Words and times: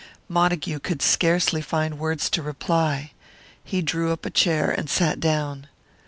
Montague 0.27 0.79
could 0.79 1.03
scarcely 1.03 1.61
find 1.61 1.99
words 1.99 2.27
to 2.31 2.41
reply. 2.41 3.11
He 3.63 3.83
drew 3.83 4.11
up 4.11 4.25
a 4.25 4.31
chair 4.31 4.71
and 4.71 4.89
sat 4.89 5.19
down. 5.19 5.67